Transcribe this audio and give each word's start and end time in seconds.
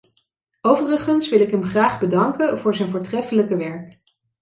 Overigens 0.61 1.29
wil 1.29 1.39
ik 1.39 1.51
hem 1.51 1.63
graag 1.63 1.99
bedanken 1.99 2.57
voor 2.59 2.75
zijn 2.75 2.89
voortreffelijke 2.89 3.55
werk. 3.57 4.01